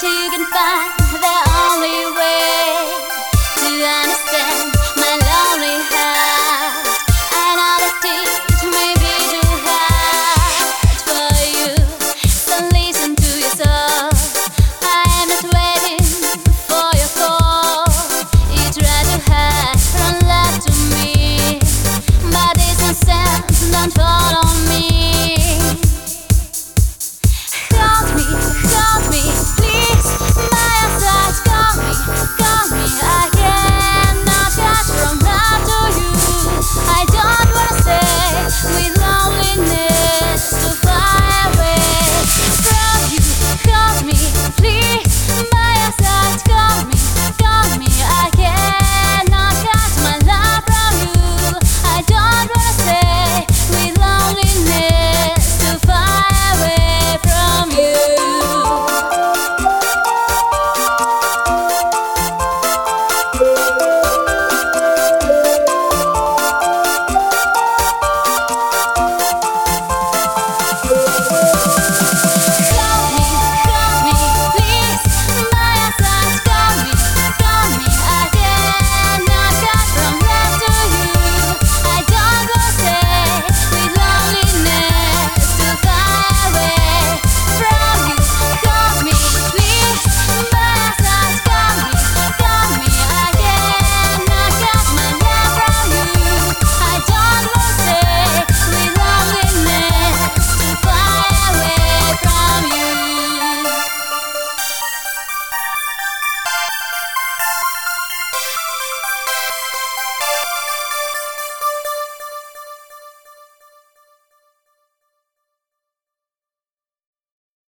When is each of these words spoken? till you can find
till 0.00 0.12
you 0.12 0.30
can 0.30 0.44
find 0.50 1.05